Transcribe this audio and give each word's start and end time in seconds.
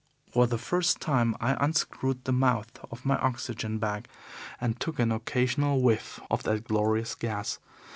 For 0.31 0.47
the 0.47 0.57
first 0.57 0.99
time 0.99 1.35
I 1.39 1.55
unscrewed 1.63 2.23
the 2.23 2.31
mouth 2.33 2.83
of 2.89 3.05
my 3.05 3.17
oxygen 3.19 3.77
bag 3.77 4.07
and 4.59 4.79
took 4.79 4.97
an 4.97 5.11
occasional 5.11 5.79
whiff 5.79 6.19
of 6.31 6.41
the 6.41 6.59
glorious 6.59 7.13
gas. 7.13 7.59